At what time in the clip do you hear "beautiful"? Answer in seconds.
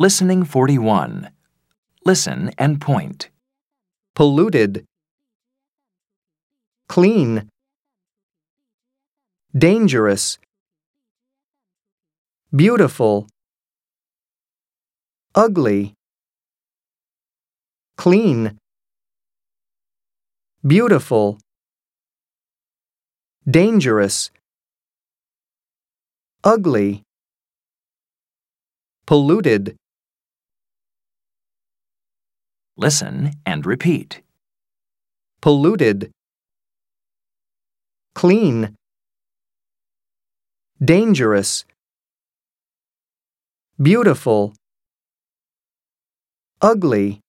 12.50-13.28, 20.66-21.38, 43.80-44.54